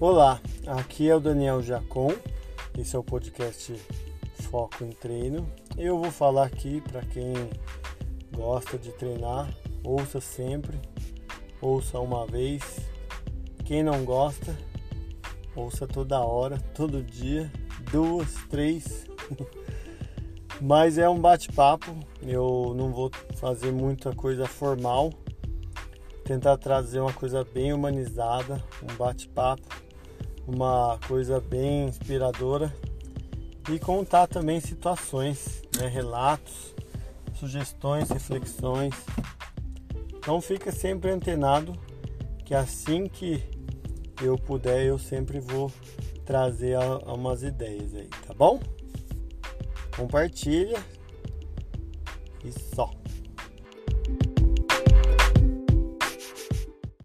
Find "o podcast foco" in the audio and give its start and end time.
3.00-4.84